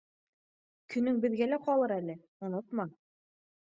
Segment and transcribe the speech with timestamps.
[0.95, 2.19] Көнөң беҙгә лә ҡалыр әле,
[2.51, 2.93] онотма